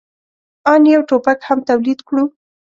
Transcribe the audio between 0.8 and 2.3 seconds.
یو ټوپک هم تولید کړو.